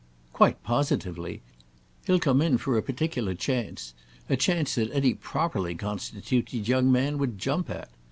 "Quite 0.33 0.63
positively. 0.63 1.43
He'll 2.07 2.17
come 2.17 2.41
in 2.41 2.57
for 2.57 2.75
a 2.75 2.81
particular 2.81 3.35
chance—a 3.35 4.35
chance 4.35 4.73
that 4.73 4.91
any 4.91 5.13
properly 5.13 5.75
constituted 5.75 6.67
young 6.67 6.91
man 6.91 7.19
would 7.19 7.37
jump 7.37 7.69
at. 7.69 7.87